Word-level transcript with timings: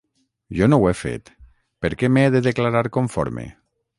Jo 0.59 0.69
no 0.73 0.79
ho 0.83 0.87
he 0.91 0.93
fet, 1.01 1.29
per 1.85 1.93
què 2.01 2.11
m’he 2.15 2.25
de 2.37 2.43
declarar 2.49 2.85
conforme? 2.99 3.49